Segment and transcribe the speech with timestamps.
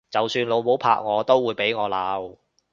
[0.09, 2.37] 就算老母拍我都會俾我鬧！